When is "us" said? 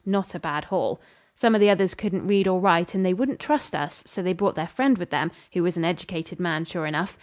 3.75-4.01